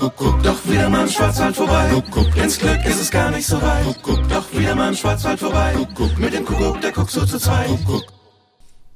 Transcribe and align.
Kuckuck, 0.00 0.42
doch 0.42 0.64
wieder 0.64 0.88
mal 0.88 1.02
im 1.02 1.08
Schwarzwald 1.08 1.54
vorbei. 1.54 1.90
Kuckuck, 1.90 2.34
ins 2.34 2.58
Glück 2.58 2.82
ist 2.86 3.02
es 3.02 3.10
gar 3.10 3.30
nicht 3.30 3.46
so 3.46 3.60
weit. 3.60 3.84
Kuckuck, 3.84 4.26
doch 4.30 4.50
wieder 4.54 4.74
mal 4.74 4.88
im 4.88 4.94
Schwarzwald 4.94 5.38
vorbei. 5.38 5.74
Kuckuck, 5.74 6.18
mit 6.18 6.32
dem 6.32 6.46
Kuckuck, 6.46 6.80
der 6.80 6.92
guckt 6.92 7.10
so 7.10 7.26
zu 7.26 7.38
zweit. 7.38 7.66
Kuckuck. 7.66 8.04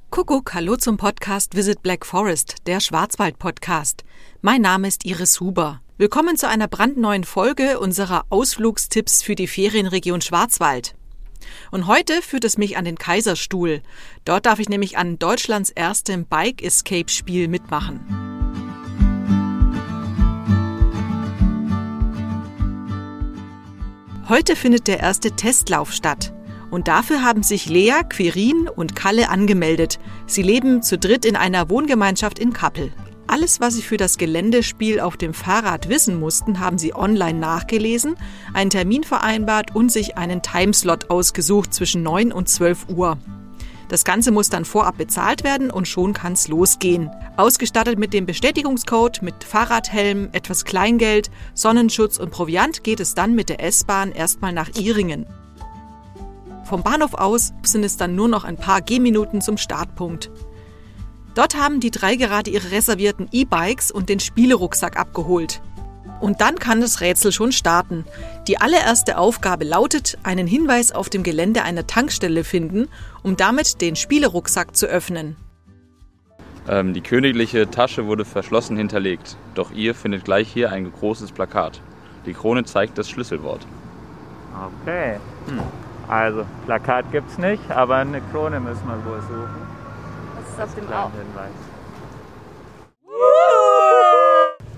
Kuckuck, 0.09 0.55
hallo 0.55 0.77
zum 0.77 0.97
Podcast 0.97 1.55
Visit 1.55 1.83
Black 1.83 2.07
Forest, 2.07 2.55
der 2.65 2.79
Schwarzwald-Podcast. 2.79 4.03
Mein 4.41 4.63
Name 4.63 4.87
ist 4.87 5.05
Iris 5.05 5.39
Huber. 5.39 5.79
Willkommen 5.99 6.37
zu 6.37 6.49
einer 6.49 6.67
brandneuen 6.67 7.23
Folge 7.23 7.79
unserer 7.79 8.23
Ausflugstipps 8.29 9.21
für 9.21 9.35
die 9.35 9.47
Ferienregion 9.47 10.21
Schwarzwald. 10.21 10.95
Und 11.69 11.85
heute 11.85 12.23
führt 12.23 12.45
es 12.45 12.57
mich 12.57 12.77
an 12.77 12.85
den 12.85 12.97
Kaiserstuhl. 12.97 13.83
Dort 14.23 14.47
darf 14.47 14.57
ich 14.57 14.69
nämlich 14.69 14.97
an 14.97 15.19
Deutschlands 15.19 15.69
erstem 15.69 16.25
Bike 16.25 16.63
Escape 16.63 17.09
Spiel 17.09 17.47
mitmachen. 17.47 18.24
Heute 24.27 24.55
findet 24.55 24.87
der 24.87 25.01
erste 25.01 25.33
Testlauf 25.33 25.93
statt. 25.93 26.33
Und 26.71 26.87
dafür 26.87 27.21
haben 27.21 27.43
sich 27.43 27.69
Lea, 27.69 28.01
Quirin 28.09 28.67
und 28.67 28.95
Kalle 28.95 29.29
angemeldet. 29.29 29.99
Sie 30.25 30.41
leben 30.41 30.81
zu 30.81 30.97
dritt 30.97 31.25
in 31.25 31.35
einer 31.35 31.69
Wohngemeinschaft 31.69 32.39
in 32.39 32.51
Kappel. 32.51 32.91
Alles, 33.27 33.59
was 33.59 33.75
sie 33.75 33.83
für 33.83 33.97
das 33.97 34.17
Geländespiel 34.17 34.99
auf 34.99 35.15
dem 35.15 35.35
Fahrrad 35.35 35.89
wissen 35.89 36.19
mussten, 36.19 36.59
haben 36.59 36.79
sie 36.79 36.95
online 36.95 37.37
nachgelesen, 37.37 38.15
einen 38.55 38.71
Termin 38.71 39.03
vereinbart 39.03 39.75
und 39.75 39.91
sich 39.91 40.17
einen 40.17 40.41
Timeslot 40.41 41.11
ausgesucht 41.11 41.71
zwischen 41.71 42.01
9 42.01 42.31
und 42.31 42.49
12 42.49 42.89
Uhr. 42.89 43.19
Das 43.87 44.03
Ganze 44.03 44.31
muss 44.31 44.49
dann 44.49 44.65
vorab 44.65 44.97
bezahlt 44.97 45.43
werden 45.43 45.69
und 45.69 45.87
schon 45.87 46.13
kann's 46.13 46.47
losgehen. 46.47 47.11
Ausgestattet 47.37 47.99
mit 47.99 48.13
dem 48.13 48.25
Bestätigungscode, 48.25 49.21
mit 49.21 49.43
Fahrradhelm, 49.43 50.29
etwas 50.31 50.65
Kleingeld, 50.65 51.29
Sonnenschutz 51.53 52.17
und 52.17 52.31
Proviant 52.31 52.83
geht 52.83 52.99
es 52.99 53.13
dann 53.13 53.35
mit 53.35 53.49
der 53.49 53.63
S-Bahn 53.63 54.11
erstmal 54.11 54.53
nach 54.53 54.69
Iringen. 54.75 55.27
Vom 56.63 56.81
Bahnhof 56.81 57.13
aus 57.13 57.53
sind 57.61 57.83
es 57.83 57.95
dann 57.95 58.15
nur 58.15 58.27
noch 58.27 58.43
ein 58.43 58.57
paar 58.57 58.81
Gehminuten 58.81 59.41
zum 59.41 59.57
Startpunkt. 59.57 60.31
Dort 61.35 61.55
haben 61.55 61.79
die 61.79 61.91
drei 61.91 62.15
gerade 62.15 62.49
ihre 62.49 62.71
reservierten 62.71 63.27
E-Bikes 63.31 63.91
und 63.91 64.09
den 64.09 64.19
Spielerucksack 64.19 64.97
abgeholt. 64.97 65.61
Und 66.19 66.41
dann 66.41 66.55
kann 66.55 66.81
das 66.81 67.01
Rätsel 67.01 67.31
schon 67.31 67.51
starten. 67.51 68.05
Die 68.47 68.59
allererste 68.59 69.17
Aufgabe 69.17 69.65
lautet, 69.65 70.17
einen 70.23 70.47
Hinweis 70.47 70.91
auf 70.91 71.09
dem 71.09 71.23
Gelände 71.23 71.63
einer 71.63 71.87
Tankstelle 71.87 72.43
finden, 72.43 72.87
um 73.23 73.37
damit 73.37 73.81
den 73.81 73.95
Spielerucksack 73.95 74.75
zu 74.75 74.87
öffnen. 74.87 75.35
Ähm, 76.67 76.93
die 76.93 77.01
königliche 77.01 77.69
Tasche 77.69 78.07
wurde 78.07 78.25
verschlossen 78.25 78.75
hinterlegt, 78.75 79.37
doch 79.53 79.71
ihr 79.71 79.93
findet 79.93 80.25
gleich 80.25 80.51
hier 80.51 80.71
ein 80.71 80.91
großes 80.91 81.31
Plakat. 81.31 81.81
Die 82.25 82.33
Krone 82.33 82.63
zeigt 82.63 82.97
das 82.97 83.07
Schlüsselwort. 83.09 83.67
Okay. 84.81 85.19
Hm. 85.47 85.59
Also, 86.07 86.45
Plakat 86.65 87.11
gibt's 87.11 87.37
nicht, 87.37 87.69
aber 87.71 87.97
eine 87.97 88.21
Krone 88.31 88.59
müssen 88.59 88.87
wir 88.87 89.05
wohl 89.05 89.21
suchen. 89.21 89.67
Was 90.35 90.53
ist 90.53 90.61
auf 90.61 90.75
dem 90.75 90.93
Au? 90.93 91.11
Hinweis. 91.11 91.74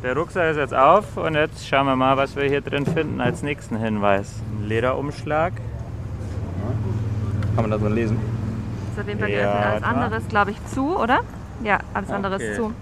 Der 0.04 0.16
Rucksack 0.16 0.52
ist 0.52 0.58
jetzt 0.58 0.74
auf 0.76 1.18
und 1.18 1.34
jetzt 1.34 1.68
schauen 1.68 1.88
wir 1.88 1.96
mal, 1.96 2.18
was 2.18 2.36
wir 2.36 2.44
hier 2.44 2.62
drin 2.62 2.86
finden 2.86 3.20
als 3.20 3.42
nächsten 3.42 3.78
Hinweis. 3.78 4.42
Ein 4.60 4.68
Lederumschlag. 4.68 5.54
Kann 7.56 7.64
man 7.64 7.72
das 7.72 7.82
mal 7.82 7.92
lesen? 7.92 8.20
Ist 8.92 9.00
auf 9.02 9.08
jeden 9.08 9.20
Fall 9.20 9.30
Ja. 9.32 9.52
Alles 9.54 9.84
andere 9.84 10.22
glaube 10.30 10.52
ich, 10.52 10.66
zu, 10.68 10.96
oder? 10.98 11.22
Ja, 11.64 11.80
alles 11.96 12.12
andere 12.12 12.36
Okay. 12.36 12.52
ist 12.52 12.56
zu. 12.58 12.74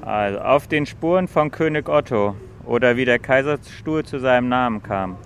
Also, 0.00 0.40
auf 0.40 0.66
den 0.66 0.84
Spuren 0.86 1.28
von 1.28 1.52
König 1.52 1.88
Otto 1.88 2.34
oder 2.64 2.96
wie 2.96 3.04
der 3.04 3.20
Kaiserstuhl 3.20 4.04
zu 4.04 4.18
seinem 4.18 4.48
Namen 4.48 4.82
kam. 4.82 5.16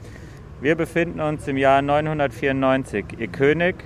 Wir 0.60 0.74
befinden 0.74 1.20
uns 1.20 1.48
im 1.48 1.56
Jahr 1.56 1.80
994. 1.80 3.06
Ihr 3.18 3.28
König 3.28 3.76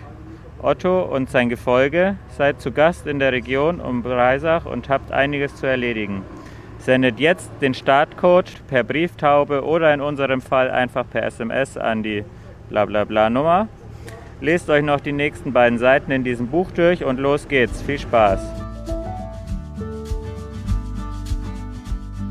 Otto 0.61 1.03
und 1.03 1.31
sein 1.31 1.49
Gefolge 1.49 2.17
seid 2.37 2.61
zu 2.61 2.73
Gast 2.73 3.07
in 3.07 3.21
der 3.21 3.31
Region 3.31 3.81
um 3.81 4.03
Breisach 4.03 4.67
und 4.67 4.89
habt 4.89 5.13
einiges 5.13 5.55
zu 5.55 5.67
erledigen. 5.67 6.23
Sendet 6.81 7.21
jetzt 7.21 7.51
den 7.61 7.75
Startcode 7.75 8.51
per 8.67 8.83
Brieftaube 8.85 9.65
oder 9.65 9.93
in 9.93 10.01
unserem 10.01 10.41
Fall 10.41 10.71
einfach 10.71 11.09
per 11.09 11.25
SMS 11.25 11.77
an 11.77 12.03
die 12.03 12.25
blablabla 12.71 13.29
Nummer. 13.29 13.69
Lest 14.41 14.71
euch 14.71 14.83
noch 14.83 15.01
die 15.01 15.13
nächsten 15.13 15.53
beiden 15.53 15.79
Seiten 15.79 16.11
in 16.11 16.25
diesem 16.25 16.49
Buch 16.49 16.71
durch 16.71 17.05
und 17.05 17.19
los 17.19 17.49
geht's. 17.49 17.83
Viel 17.83 17.99
Spaß! 17.99 18.41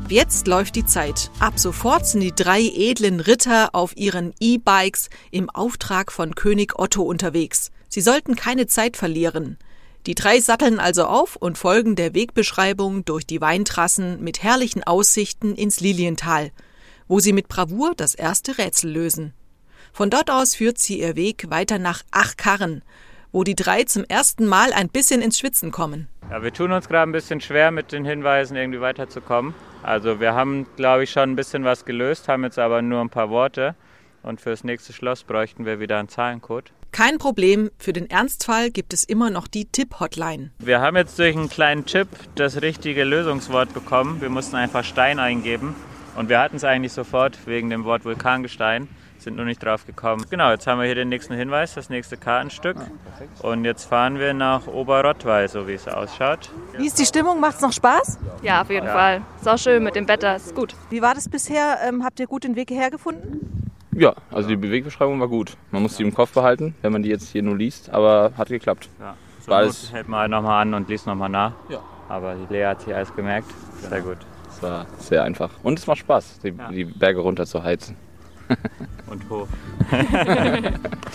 Jetzt 0.08 0.48
läuft 0.48 0.74
die 0.74 0.84
Zeit. 0.84 1.30
Ab 1.38 1.60
sofort 1.60 2.04
sind 2.04 2.20
die 2.20 2.34
drei 2.34 2.60
edlen 2.60 3.20
Ritter 3.20 3.68
auf 3.74 3.96
ihren 3.96 4.34
E-Bikes 4.40 5.08
im 5.30 5.48
Auftrag 5.48 6.10
von 6.10 6.34
König 6.34 6.76
Otto 6.76 7.02
unterwegs. 7.02 7.70
Sie 7.88 8.00
sollten 8.00 8.34
keine 8.34 8.66
Zeit 8.66 8.96
verlieren. 8.96 9.56
Die 10.06 10.14
drei 10.14 10.40
satteln 10.40 10.80
also 10.80 11.04
auf 11.04 11.36
und 11.36 11.58
folgen 11.58 11.94
der 11.94 12.14
Wegbeschreibung 12.14 13.04
durch 13.04 13.26
die 13.26 13.40
Weintrassen 13.40 14.22
mit 14.22 14.42
herrlichen 14.42 14.82
Aussichten 14.82 15.54
ins 15.54 15.80
Liliental, 15.80 16.50
wo 17.06 17.20
sie 17.20 17.34
mit 17.34 17.48
Bravour 17.48 17.92
das 17.96 18.14
erste 18.14 18.56
Rätsel 18.56 18.90
lösen. 18.90 19.34
Von 19.92 20.08
dort 20.08 20.30
aus 20.30 20.54
führt 20.54 20.78
sie 20.78 21.00
ihr 21.00 21.16
Weg 21.16 21.50
weiter 21.50 21.78
nach 21.78 22.02
Achkarren, 22.10 22.82
wo 23.32 23.44
die 23.44 23.54
drei 23.54 23.84
zum 23.84 24.04
ersten 24.04 24.46
Mal 24.46 24.72
ein 24.72 24.88
bisschen 24.88 25.20
ins 25.20 25.38
Schwitzen 25.38 25.70
kommen. 25.70 26.08
Ja, 26.30 26.42
wir 26.42 26.52
tun 26.52 26.72
uns 26.72 26.88
gerade 26.88 27.10
ein 27.10 27.12
bisschen 27.12 27.40
schwer, 27.40 27.70
mit 27.70 27.92
den 27.92 28.04
Hinweisen 28.04 28.56
irgendwie 28.56 28.80
weiterzukommen. 28.80 29.54
Also 29.82 30.20
wir 30.20 30.34
haben, 30.34 30.66
glaube 30.76 31.04
ich, 31.04 31.10
schon 31.10 31.30
ein 31.30 31.36
bisschen 31.36 31.64
was 31.64 31.84
gelöst, 31.84 32.28
haben 32.28 32.44
jetzt 32.44 32.58
aber 32.58 32.80
nur 32.82 33.00
ein 33.00 33.10
paar 33.10 33.30
Worte. 33.30 33.74
Und 34.22 34.40
fürs 34.40 34.64
nächste 34.64 34.92
Schloss 34.92 35.24
bräuchten 35.24 35.64
wir 35.64 35.80
wieder 35.80 35.98
einen 35.98 36.08
Zahlencode. 36.08 36.72
Kein 36.92 37.18
Problem, 37.18 37.70
für 37.78 37.92
den 37.92 38.10
Ernstfall 38.10 38.70
gibt 38.70 38.92
es 38.92 39.04
immer 39.04 39.30
noch 39.30 39.46
die 39.46 39.66
Tipp-Hotline. 39.66 40.50
Wir 40.58 40.80
haben 40.80 40.96
jetzt 40.96 41.18
durch 41.20 41.36
einen 41.36 41.48
kleinen 41.48 41.86
Chip 41.86 42.08
das 42.34 42.62
richtige 42.62 43.04
Lösungswort 43.04 43.72
bekommen. 43.72 44.20
Wir 44.20 44.28
mussten 44.28 44.56
einfach 44.56 44.82
Stein 44.82 45.20
eingeben. 45.20 45.76
Und 46.16 46.28
wir 46.28 46.40
hatten 46.40 46.56
es 46.56 46.64
eigentlich 46.64 46.92
sofort 46.92 47.46
wegen 47.46 47.70
dem 47.70 47.84
Wort 47.84 48.04
Vulkangestein, 48.04 48.88
sind 49.18 49.36
nur 49.36 49.44
nicht 49.44 49.62
drauf 49.62 49.86
gekommen. 49.86 50.26
Genau, 50.28 50.50
jetzt 50.50 50.66
haben 50.66 50.80
wir 50.80 50.86
hier 50.86 50.96
den 50.96 51.08
nächsten 51.08 51.34
Hinweis, 51.34 51.74
das 51.74 51.90
nächste 51.90 52.16
Kartenstück. 52.16 52.76
Und 53.40 53.64
jetzt 53.64 53.84
fahren 53.84 54.18
wir 54.18 54.34
nach 54.34 54.66
Oberrottweil, 54.66 55.48
so 55.48 55.68
wie 55.68 55.74
es 55.74 55.86
ausschaut. 55.86 56.50
Wie 56.76 56.86
ist 56.86 56.98
die 56.98 57.06
Stimmung? 57.06 57.38
Macht 57.38 57.56
es 57.56 57.60
noch 57.60 57.72
Spaß? 57.72 58.18
Ja, 58.42 58.62
auf 58.62 58.70
jeden 58.70 58.88
Fall. 58.88 59.22
Ist 59.40 59.48
auch 59.48 59.58
schön 59.58 59.84
mit 59.84 59.94
dem 59.94 60.08
Wetter, 60.08 60.34
ist 60.34 60.56
gut. 60.56 60.74
Wie 60.90 61.00
war 61.00 61.14
das 61.14 61.28
bisher? 61.28 61.78
Ähm, 61.86 62.04
habt 62.04 62.18
ihr 62.18 62.26
gut 62.26 62.42
den 62.42 62.56
Weg 62.56 62.70
hierher 62.70 62.90
gefunden? 62.90 63.69
Ja, 63.92 64.14
also 64.30 64.48
die 64.48 64.56
Bewegbeschreibung 64.56 65.18
war 65.20 65.28
gut. 65.28 65.56
Man 65.72 65.82
muss 65.82 65.96
die 65.96 66.04
im 66.04 66.14
Kopf 66.14 66.32
behalten, 66.32 66.74
wenn 66.82 66.92
man 66.92 67.02
die 67.02 67.08
jetzt 67.08 67.28
hier 67.30 67.42
nur 67.42 67.56
liest, 67.56 67.90
aber 67.90 68.32
hat 68.36 68.48
geklappt. 68.48 68.88
Ja, 69.00 69.16
so 69.40 69.50
War 69.50 69.58
alles- 69.58 69.92
hält 69.92 70.08
man 70.08 70.20
halt 70.20 70.30
nochmal 70.30 70.62
an 70.62 70.74
und 70.74 70.88
liest 70.88 71.06
nochmal 71.06 71.28
nach. 71.28 71.52
Ja. 71.68 71.80
Aber 72.08 72.34
die 72.34 72.52
Lea 72.52 72.66
hat 72.66 72.84
hier 72.84 72.96
alles 72.96 73.14
gemerkt. 73.14 73.50
Sehr 73.88 74.00
gut. 74.00 74.18
Es 74.48 74.62
war 74.62 74.86
sehr 74.98 75.22
einfach. 75.24 75.50
Und 75.62 75.78
es 75.78 75.86
macht 75.86 75.98
Spaß, 75.98 76.40
die, 76.40 76.48
Ja. 76.48 76.70
die 76.70 76.84
Berge 76.84 77.20
runter 77.20 77.46
zu 77.46 77.62
heizen. 77.62 77.96
Und 79.10 79.28
hoch. 79.30 79.46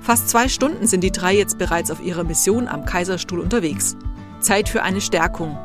Fast 0.00 0.28
zwei 0.28 0.48
Stunden 0.48 0.86
sind 0.86 1.02
die 1.02 1.10
drei 1.10 1.34
jetzt 1.36 1.58
bereits 1.58 1.90
auf 1.90 2.00
ihrer 2.02 2.22
Mission 2.24 2.68
am 2.68 2.84
Kaiserstuhl 2.84 3.40
unterwegs. 3.40 3.96
Zeit 4.40 4.68
für 4.68 4.82
eine 4.82 5.00
Stärkung. 5.00 5.58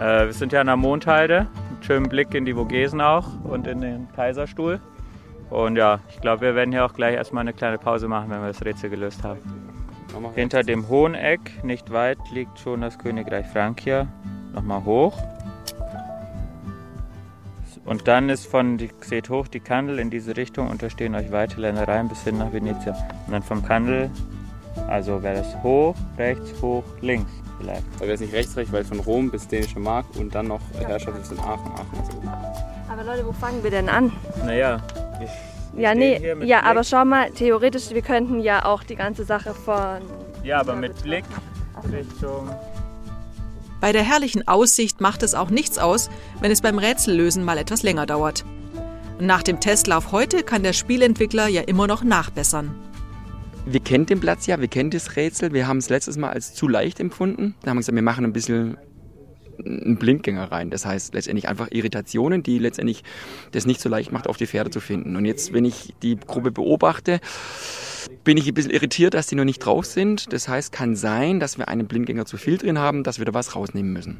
Äh, 0.00 0.26
wir 0.26 0.32
sind 0.32 0.52
ja 0.52 0.62
an 0.62 0.66
der 0.66 0.76
Mondhalde. 0.76 1.40
Einen 1.68 1.82
schönen 1.82 2.08
Blick 2.08 2.34
in 2.34 2.46
die 2.46 2.54
Vogesen 2.54 3.02
auch 3.02 3.26
und 3.44 3.66
in 3.66 3.82
den 3.82 4.08
Kaiserstuhl. 4.16 4.80
Und 5.50 5.76
ja, 5.76 6.00
ich 6.08 6.20
glaube, 6.20 6.42
wir 6.42 6.54
werden 6.54 6.72
hier 6.72 6.86
auch 6.86 6.94
gleich 6.94 7.16
erstmal 7.16 7.42
eine 7.42 7.52
kleine 7.52 7.76
Pause 7.76 8.08
machen, 8.08 8.30
wenn 8.30 8.40
wir 8.40 8.48
das 8.48 8.64
Rätsel 8.64 8.88
gelöst 8.88 9.22
haben. 9.24 9.40
Hinter 10.34 10.62
dem 10.62 10.88
hohen 10.88 11.14
Eck, 11.14 11.62
nicht 11.62 11.92
weit, 11.92 12.18
liegt 12.32 12.58
schon 12.58 12.80
das 12.80 12.98
Königreich 12.98 13.46
Francia. 13.46 14.06
Nochmal 14.54 14.84
hoch. 14.84 15.18
Und 17.84 18.08
dann 18.08 18.28
ist 18.28 18.46
von, 18.46 18.78
die, 18.78 18.90
seht 19.00 19.28
hoch 19.28 19.48
die 19.48 19.60
Kandel 19.60 19.98
in 19.98 20.10
diese 20.10 20.36
Richtung 20.36 20.68
und 20.68 20.82
da 20.82 20.88
stehen 20.88 21.14
euch 21.14 21.30
weite 21.30 21.60
Ländereien 21.60 22.08
bis 22.08 22.22
hin 22.22 22.38
nach 22.38 22.52
Venezia. 22.52 22.92
Und 23.26 23.32
dann 23.32 23.42
vom 23.42 23.64
Kandel, 23.64 24.10
also 24.88 25.22
wäre 25.22 25.36
das 25.36 25.62
hoch, 25.62 25.94
rechts, 26.16 26.60
hoch, 26.62 26.84
links 27.00 27.39
vielleicht. 27.60 27.82
Da 27.96 28.00
wäre 28.02 28.12
es 28.14 28.20
nicht 28.20 28.32
rechts, 28.32 28.56
rechts, 28.56 28.72
weil 28.72 28.84
von 28.84 29.00
Rom 29.00 29.30
bis 29.30 29.46
Dänische 29.48 29.78
Mark 29.78 30.06
und 30.18 30.34
dann 30.34 30.48
noch 30.48 30.60
Herrschaft 30.78 31.18
ist 31.20 31.32
in 31.32 31.38
Aachen. 31.40 31.70
Aachen 31.72 32.02
ist 32.02 32.14
oben. 32.16 32.28
Aber 32.90 33.04
Leute, 33.04 33.26
wo 33.26 33.32
fangen 33.32 33.62
wir 33.62 33.70
denn 33.70 33.88
an? 33.88 34.12
Naja, 34.44 34.80
Ja, 35.76 35.90
stehen 35.90 35.98
nee, 35.98 36.18
hier 36.18 36.34
mit 36.36 36.48
ja, 36.48 36.58
Blick. 36.60 36.70
aber 36.70 36.84
schau 36.84 37.04
mal, 37.04 37.30
theoretisch, 37.30 37.90
wir 37.90 38.02
könnten 38.02 38.40
ja 38.40 38.64
auch 38.64 38.82
die 38.82 38.96
ganze 38.96 39.24
Sache 39.24 39.54
von. 39.54 40.00
ja, 40.42 40.58
aber 40.60 40.74
mit 40.74 41.00
Blick 41.02 41.24
Richtung 41.92 42.50
Bei 43.80 43.92
der 43.92 44.02
herrlichen 44.02 44.46
Aussicht 44.48 45.00
macht 45.00 45.22
es 45.22 45.34
auch 45.34 45.48
nichts 45.50 45.78
aus, 45.78 46.10
wenn 46.40 46.50
es 46.50 46.60
beim 46.60 46.78
Rätsellösen 46.78 47.44
mal 47.44 47.56
etwas 47.58 47.82
länger 47.82 48.04
dauert. 48.06 48.44
Und 49.18 49.26
nach 49.26 49.42
dem 49.42 49.60
Testlauf 49.60 50.12
heute 50.12 50.42
kann 50.42 50.62
der 50.62 50.72
Spielentwickler 50.72 51.46
ja 51.48 51.62
immer 51.62 51.86
noch 51.86 52.02
nachbessern. 52.02 52.74
Wir 53.72 53.80
kennen 53.80 54.06
den 54.06 54.20
Platz 54.20 54.46
ja, 54.46 54.60
wir 54.60 54.68
kennen 54.68 54.90
das 54.90 55.16
Rätsel. 55.16 55.52
Wir 55.52 55.68
haben 55.68 55.78
es 55.78 55.88
letztes 55.88 56.16
Mal 56.16 56.30
als 56.30 56.54
zu 56.54 56.66
leicht 56.66 57.00
empfunden. 57.00 57.54
Da 57.62 57.70
haben 57.70 57.76
wir 57.76 57.80
gesagt, 57.80 57.94
wir 57.94 58.02
machen 58.02 58.24
ein 58.24 58.32
bisschen 58.32 58.76
einen 59.64 59.96
Blindgänger 59.96 60.50
rein. 60.50 60.70
Das 60.70 60.86
heißt 60.86 61.14
letztendlich 61.14 61.48
einfach 61.48 61.68
Irritationen, 61.70 62.42
die 62.42 62.58
letztendlich 62.58 63.04
das 63.52 63.66
nicht 63.66 63.80
so 63.80 63.88
leicht 63.88 64.10
macht, 64.10 64.26
auf 64.26 64.36
die 64.36 64.46
Pferde 64.46 64.70
zu 64.70 64.80
finden. 64.80 65.16
Und 65.16 65.24
jetzt, 65.24 65.52
wenn 65.52 65.64
ich 65.64 65.94
die 66.02 66.16
Gruppe 66.16 66.50
beobachte, 66.50 67.20
bin 68.24 68.36
ich 68.36 68.48
ein 68.48 68.54
bisschen 68.54 68.72
irritiert, 68.72 69.14
dass 69.14 69.26
die 69.26 69.34
noch 69.34 69.44
nicht 69.44 69.58
drauf 69.60 69.84
sind. 69.84 70.32
Das 70.32 70.48
heißt, 70.48 70.72
kann 70.72 70.96
sein, 70.96 71.40
dass 71.40 71.58
wir 71.58 71.68
einen 71.68 71.86
Blindgänger 71.86 72.26
zu 72.26 72.38
viel 72.38 72.56
drin 72.56 72.78
haben, 72.78 73.04
dass 73.04 73.18
wir 73.18 73.26
da 73.26 73.34
was 73.34 73.54
rausnehmen 73.54 73.92
müssen. 73.92 74.18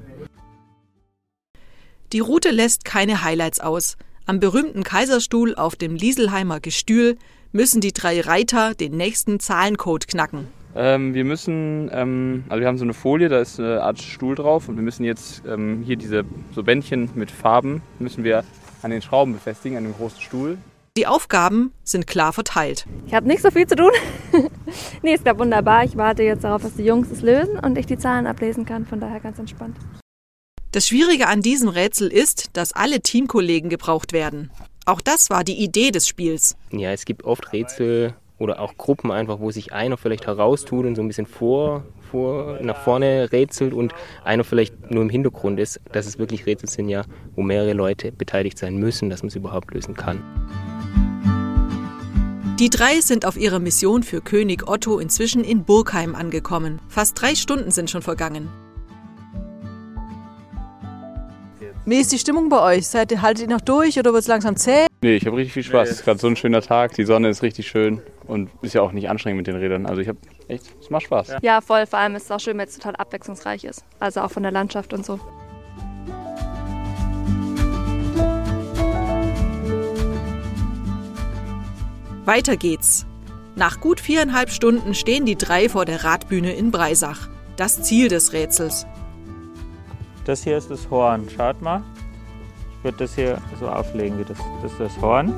Die 2.12 2.20
Route 2.20 2.50
lässt 2.50 2.84
keine 2.84 3.22
Highlights 3.22 3.60
aus. 3.60 3.96
Am 4.26 4.38
berühmten 4.38 4.84
Kaiserstuhl 4.84 5.54
auf 5.54 5.76
dem 5.76 5.94
Lieselheimer 5.94 6.60
Gestühl 6.60 7.16
müssen 7.52 7.80
die 7.80 7.92
drei 7.92 8.20
Reiter 8.20 8.74
den 8.74 8.96
nächsten 8.96 9.40
Zahlencode 9.40 10.06
knacken. 10.06 10.48
Ähm, 10.74 11.14
wir 11.14 11.24
müssen, 11.24 11.90
ähm, 11.92 12.44
also 12.48 12.60
wir 12.60 12.68
haben 12.68 12.78
so 12.78 12.84
eine 12.84 12.94
Folie, 12.94 13.28
da 13.28 13.40
ist 13.40 13.58
eine 13.58 13.82
Art 13.82 14.00
Stuhl 14.00 14.36
drauf 14.36 14.68
und 14.68 14.76
wir 14.76 14.82
müssen 14.82 15.04
jetzt 15.04 15.42
ähm, 15.46 15.82
hier 15.84 15.96
diese 15.96 16.24
so 16.54 16.62
Bändchen 16.62 17.10
mit 17.14 17.30
Farben 17.30 17.82
müssen 17.98 18.22
wir 18.22 18.44
an 18.82 18.90
den 18.90 19.02
Schrauben 19.02 19.32
befestigen, 19.32 19.76
an 19.76 19.84
dem 19.84 19.94
großen 19.94 20.20
Stuhl. 20.20 20.58
Die 20.96 21.06
Aufgaben 21.06 21.72
sind 21.84 22.06
klar 22.06 22.32
verteilt. 22.32 22.86
Ich 23.06 23.14
habe 23.14 23.26
nicht 23.26 23.42
so 23.42 23.50
viel 23.50 23.66
zu 23.66 23.76
tun. 23.76 23.90
nee, 25.02 25.14
es 25.14 25.22
gab 25.22 25.38
wunderbar. 25.38 25.84
Ich 25.84 25.96
warte 25.96 26.22
jetzt 26.22 26.44
darauf, 26.44 26.62
dass 26.62 26.74
die 26.74 26.84
Jungs 26.84 27.10
es 27.10 27.22
lösen 27.22 27.58
und 27.58 27.78
ich 27.78 27.86
die 27.86 27.98
Zahlen 27.98 28.26
ablesen 28.26 28.64
kann. 28.64 28.86
Von 28.86 29.00
daher 29.00 29.20
ganz 29.20 29.38
entspannt. 29.38 29.76
Das 30.72 30.88
Schwierige 30.88 31.26
an 31.28 31.42
diesem 31.42 31.68
Rätsel 31.68 32.08
ist, 32.12 32.50
dass 32.56 32.72
alle 32.72 33.00
Teamkollegen 33.00 33.70
gebraucht 33.70 34.12
werden. 34.12 34.50
Auch 34.86 35.00
das 35.00 35.30
war 35.30 35.44
die 35.44 35.62
Idee 35.62 35.90
des 35.90 36.08
Spiels. 36.08 36.56
Ja, 36.70 36.90
es 36.92 37.04
gibt 37.04 37.24
oft 37.24 37.52
Rätsel 37.52 38.14
oder 38.38 38.60
auch 38.60 38.76
Gruppen 38.76 39.10
einfach, 39.10 39.38
wo 39.38 39.50
sich 39.50 39.72
einer 39.72 39.96
vielleicht 39.96 40.26
heraustut 40.26 40.86
und 40.86 40.96
so 40.96 41.02
ein 41.02 41.08
bisschen 41.08 41.26
vor, 41.26 41.84
vor, 42.10 42.58
nach 42.62 42.82
vorne 42.82 43.30
rätselt 43.30 43.74
und 43.74 43.92
einer 44.24 44.44
vielleicht 44.44 44.90
nur 44.90 45.02
im 45.02 45.10
Hintergrund 45.10 45.60
ist. 45.60 45.80
Dass 45.92 46.06
es 46.06 46.18
wirklich 46.18 46.46
Rätsel 46.46 46.68
sind 46.68 46.88
ja, 46.88 47.04
wo 47.36 47.42
mehrere 47.42 47.74
Leute 47.74 48.12
beteiligt 48.12 48.58
sein 48.58 48.76
müssen, 48.76 49.10
dass 49.10 49.22
man 49.22 49.28
es 49.28 49.36
überhaupt 49.36 49.72
lösen 49.74 49.94
kann. 49.94 50.22
Die 52.58 52.68
drei 52.68 53.00
sind 53.00 53.24
auf 53.24 53.38
ihrer 53.38 53.58
Mission 53.58 54.02
für 54.02 54.20
König 54.20 54.68
Otto 54.68 54.98
inzwischen 54.98 55.44
in 55.44 55.64
Burgheim 55.64 56.14
angekommen. 56.14 56.78
Fast 56.88 57.20
drei 57.20 57.34
Stunden 57.34 57.70
sind 57.70 57.90
schon 57.90 58.02
vergangen. 58.02 58.50
Wie 61.90 61.98
ist 61.98 62.12
die 62.12 62.20
Stimmung 62.20 62.48
bei 62.48 62.76
euch? 62.76 62.86
Seid 62.86 63.10
ihr, 63.10 63.20
haltet 63.20 63.48
ihr 63.48 63.52
noch 63.52 63.60
durch 63.60 63.98
oder 63.98 64.12
wird 64.12 64.22
es 64.22 64.28
langsam 64.28 64.54
zäh? 64.54 64.86
Nee, 65.02 65.16
ich 65.16 65.26
habe 65.26 65.36
richtig 65.36 65.54
viel 65.54 65.64
Spaß. 65.64 65.88
Es 65.88 65.96
ist 65.96 66.04
gerade 66.04 66.20
so 66.20 66.28
ein 66.28 66.36
schöner 66.36 66.62
Tag, 66.62 66.94
die 66.94 67.02
Sonne 67.02 67.28
ist 67.28 67.42
richtig 67.42 67.66
schön 67.66 68.00
und 68.28 68.48
ist 68.62 68.74
ja 68.74 68.82
auch 68.82 68.92
nicht 68.92 69.10
anstrengend 69.10 69.38
mit 69.38 69.48
den 69.48 69.56
Rädern. 69.56 69.86
Also 69.86 70.00
ich 70.00 70.06
habe 70.06 70.18
echt, 70.46 70.66
es 70.80 70.88
macht 70.88 71.02
Spaß. 71.02 71.38
Ja, 71.42 71.60
voll. 71.60 71.86
Vor 71.86 71.98
allem 71.98 72.14
ist 72.14 72.26
es 72.26 72.30
auch 72.30 72.38
schön, 72.38 72.56
weil 72.58 72.68
es 72.68 72.76
total 72.76 72.94
abwechslungsreich 72.94 73.64
ist. 73.64 73.84
Also 73.98 74.20
auch 74.20 74.30
von 74.30 74.44
der 74.44 74.52
Landschaft 74.52 74.92
und 74.92 75.04
so. 75.04 75.18
Weiter 82.24 82.56
geht's. 82.56 83.04
Nach 83.56 83.80
gut 83.80 83.98
viereinhalb 83.98 84.50
Stunden 84.50 84.94
stehen 84.94 85.26
die 85.26 85.34
drei 85.36 85.68
vor 85.68 85.86
der 85.86 86.04
Radbühne 86.04 86.54
in 86.54 86.70
Breisach. 86.70 87.28
Das 87.56 87.82
Ziel 87.82 88.06
des 88.06 88.32
Rätsels. 88.32 88.86
Das 90.24 90.42
hier 90.44 90.56
ist 90.58 90.70
das 90.70 90.88
Horn. 90.90 91.28
Schaut 91.34 91.60
mal. 91.62 91.82
Ich 92.78 92.84
würde 92.84 92.98
das 92.98 93.14
hier 93.14 93.38
so 93.58 93.68
auflegen, 93.68 94.18
wie 94.18 94.24
das, 94.24 94.38
das 94.62 94.72
ist 94.72 94.80
das 94.80 95.00
Horn. 95.02 95.34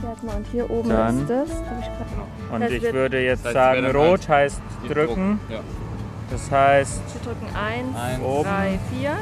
Warte 0.00 0.26
mal, 0.26 0.36
und 0.36 0.46
hier 0.50 0.68
oben 0.70 0.88
Dann- 0.88 1.20
ist 1.20 1.30
das. 1.30 1.48
Ich 1.50 2.52
Und 2.52 2.60
Das 2.60 2.70
ich 2.70 2.82
würde 2.92 3.22
jetzt 3.22 3.44
Das 3.44 3.54
heißt, 3.54 3.82
sagen, 3.82 3.96
rot 3.96 4.28
heißt 4.28 4.60
drücken. 4.88 5.40
Ja. 5.48 5.60
Das 6.30 6.50
heißt 6.50 7.00
Wir 7.14 7.20
drücken 7.32 7.46
1, 7.54 7.96
Eins. 7.96 8.24
Oben. 8.24 8.44
3, 8.44 8.78
4. 8.98 9.16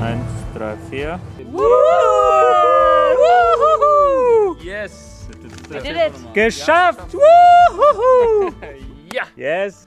1, 0.00 0.20
3, 0.54 0.76
4. 0.90 1.20
Yes! 4.62 5.28
We 5.68 5.80
did 5.80 5.96
it. 5.96 6.34
Geschafft! 6.34 7.12
Wuhuhu! 7.12 8.52
ja! 9.12 9.24
Yes! 9.36 9.86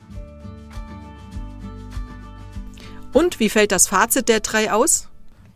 Und 3.15 3.39
wie 3.39 3.47
fällt 3.47 3.71
das 3.71 3.87
Fazit 3.87 4.27
der 4.27 4.41
drei 4.41 4.73
aus? 4.73 5.07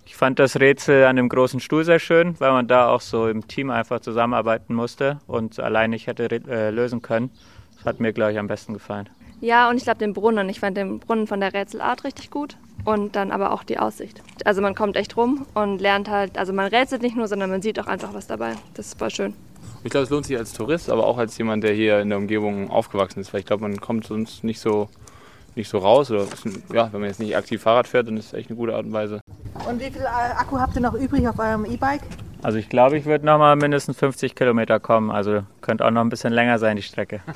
Ich 0.06 0.16
fand 0.16 0.40
das 0.40 0.62
Rätsel 0.62 1.04
an 1.04 1.18
dem 1.18 1.28
großen 1.28 1.60
Stuhl 1.60 1.84
sehr 1.84 2.00
schön, 2.00 2.40
weil 2.40 2.54
man 2.54 2.70
da 2.70 2.88
auch 2.88 3.02
so 3.02 3.28
im 3.28 3.50
Team 3.50 3.70
einfach 3.70 4.00
zusammenarbeiten 4.00 4.74
musste 4.74 5.20
und 5.28 5.60
allein 5.60 5.90
nicht 5.90 6.08
hätte 6.08 6.30
äh, 6.48 6.70
lösen 6.70 7.02
können. 7.02 7.32
Das 7.76 7.84
hat 7.86 8.00
mir, 8.00 8.14
glaube 8.14 8.32
ich, 8.32 8.40
am 8.40 8.48
besten 8.48 8.74
gefallen. 8.74 9.10
Ja, 9.42 9.70
und 9.70 9.76
ich 9.76 9.84
glaube 9.84 10.00
den 10.00 10.14
Brunnen. 10.14 10.48
Ich 10.48 10.62
fand 10.62 10.78
den 10.78 11.00
Brunnen 11.00 11.28
von 11.28 11.42
der 11.42 11.54
Rätselart 11.54 12.06
richtig 12.06 12.32
gut. 12.32 12.56
Und 12.86 13.18
dann 13.18 13.30
aber 13.30 13.52
auch 13.52 13.64
die 13.66 13.78
Aussicht. 13.78 14.22
Also 14.46 14.62
man 14.62 14.74
kommt 14.74 14.96
echt 14.96 15.18
rum 15.18 15.46
und 15.54 15.82
lernt 15.82 16.10
halt, 16.10 16.38
also 16.38 16.54
man 16.54 16.68
rätselt 16.68 17.02
nicht 17.02 17.18
nur, 17.18 17.28
sondern 17.28 17.50
man 17.50 17.62
sieht 17.62 17.78
auch 17.78 17.88
einfach 17.88 18.14
was 18.14 18.26
dabei. 18.26 18.54
Das 18.76 18.88
ist 18.88 19.00
voll 19.00 19.10
schön. 19.10 19.34
Ich 19.84 19.92
glaube, 19.92 20.06
es 20.06 20.10
lohnt 20.10 20.26
sich 20.26 20.38
als 20.38 20.54
Tourist, 20.54 20.90
aber 20.90 21.06
auch 21.06 21.18
als 21.18 21.38
jemand, 21.38 21.66
der 21.66 21.74
hier 21.74 22.00
in 22.00 22.08
der 22.08 22.20
Umgebung 22.20 22.70
aufgewachsen 22.70 23.20
ist. 23.20 23.34
Weil 23.34 23.42
ich 23.42 23.46
glaube, 23.46 23.64
man 23.64 23.82
kommt 23.82 24.08
sonst 24.08 24.46
nicht 24.46 24.62
so, 24.62 24.88
nicht 25.56 25.70
so 25.70 25.78
raus. 25.80 26.10
Oder 26.12 26.24
ist 26.24 26.46
ein- 26.46 26.64
ja, 26.74 26.92
wenn 26.92 27.02
man 27.02 27.10
jetzt 27.10 27.20
nicht 27.20 27.36
aktiv 27.36 27.62
Fahrrad 27.62 27.88
fährt, 27.88 28.08
dann 28.08 28.18
ist 28.18 28.28
es 28.28 28.34
echt 28.34 28.50
eine 28.50 28.58
gute 28.58 28.76
Art 28.76 28.86
und 28.86 28.94
Weise. 28.94 29.20
Und 29.68 29.80
wie 29.80 29.92
viel 29.92 30.06
Akku 30.06 30.58
habt 30.60 30.76
ihr 30.76 30.82
noch 30.82 30.94
übrig 30.94 31.28
auf 31.28 31.38
eurem 31.40 31.66
E-Bike? 31.66 32.02
Also 32.42 32.58
ich 32.58 32.70
glaube, 32.70 32.98
ich 32.98 33.06
würde 33.06 33.26
noch 33.26 33.38
mal 33.38 33.56
mindestens 33.58 33.98
50 33.98 34.34
Kilometer 34.34 34.80
kommen. 34.80 35.12
Also 35.12 35.42
könnte 35.62 35.86
auch 35.86 35.92
noch 35.92 36.02
ein 36.02 36.10
bisschen 36.10 36.32
länger 36.32 36.58
sein, 36.60 36.76
die 36.78 36.82
Strecke. 36.84 37.22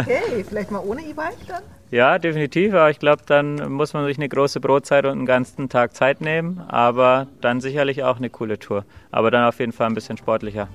Okay, 0.00 0.44
vielleicht 0.48 0.70
mal 0.70 0.78
ohne 0.84 1.02
E-Bike 1.02 1.36
dann? 1.46 1.62
Ja, 1.90 2.18
definitiv. 2.18 2.72
Aber 2.72 2.88
ich 2.90 2.98
glaube, 2.98 3.22
dann 3.26 3.70
muss 3.70 3.92
man 3.92 4.06
sich 4.06 4.16
eine 4.16 4.28
große 4.28 4.60
Brotzeit 4.60 5.04
und 5.04 5.12
einen 5.12 5.26
ganzen 5.26 5.68
Tag 5.68 5.94
Zeit 5.94 6.20
nehmen. 6.22 6.60
Aber 6.68 7.26
dann 7.42 7.60
sicherlich 7.60 8.02
auch 8.04 8.16
eine 8.16 8.30
coole 8.30 8.58
Tour. 8.58 8.84
Aber 9.10 9.30
dann 9.30 9.44
auf 9.44 9.58
jeden 9.60 9.72
Fall 9.72 9.86
ein 9.88 9.94
bisschen 9.94 10.16
sportlicher. 10.16 10.68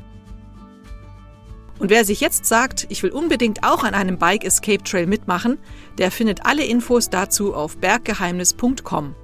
Und 1.81 1.89
wer 1.89 2.06
sich 2.06 2.22
jetzt 2.22 2.45
sagt, 2.45 2.86
ich 2.89 3.01
will 3.01 3.10
unbedingt 3.10 3.63
auch 3.63 3.83
an 3.83 3.95
einem 3.95 4.19
Bike 4.19 4.45
Escape 4.45 4.83
Trail 4.83 5.07
mitmachen, 5.07 5.57
der 5.98 6.12
findet 6.12 6.45
alle 6.45 6.63
Infos 6.63 7.10
dazu 7.10 7.56
auf 7.56 7.78
berggeheimnis.com. 7.78 9.16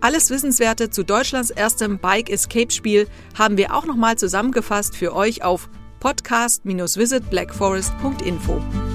Alles 0.00 0.30
Wissenswerte 0.30 0.90
zu 0.90 1.02
Deutschlands 1.02 1.50
erstem 1.50 1.98
Bike 1.98 2.30
Escape 2.30 2.70
Spiel 2.70 3.08
haben 3.36 3.56
wir 3.56 3.74
auch 3.74 3.84
nochmal 3.84 4.16
zusammengefasst 4.16 4.94
für 4.94 5.12
euch 5.12 5.42
auf 5.42 5.68
podcast-visitblackforest.info. 5.98 8.87